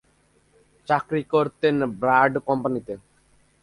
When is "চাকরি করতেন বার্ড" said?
0.87-2.33